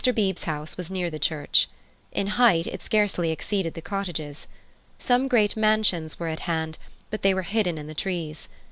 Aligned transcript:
Beebe's 0.03 0.45
house 0.45 0.77
was 0.77 0.89
near 0.89 1.11
the 1.11 1.19
church. 1.19 1.69
In 2.11 2.25
height 2.25 2.65
it 2.65 2.81
scarcely 2.81 3.29
exceeded 3.29 3.75
the 3.75 3.83
cottages. 3.83 4.47
Some 4.97 5.27
great 5.27 5.55
mansions 5.55 6.19
were 6.19 6.27
at 6.27 6.39
hand, 6.49 6.79
but 7.11 7.21
they 7.21 7.35
were 7.35 7.43
hidden 7.43 7.77
in 7.77 7.85
the 7.85 7.93
trees. 7.93 8.49